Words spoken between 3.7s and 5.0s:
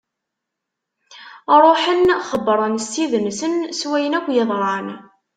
s wayen akk yeḍran.